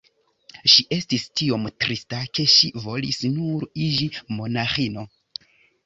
[0.75, 5.11] Ŝi estis tiom trista ke ŝi volis nur iĝi monaĥino.